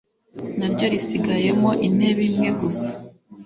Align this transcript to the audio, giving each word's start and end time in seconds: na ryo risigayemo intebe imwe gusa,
na 0.57 0.65
ryo 0.71 0.85
risigayemo 0.93 1.69
intebe 1.87 2.21
imwe 2.29 2.49
gusa, 2.59 2.89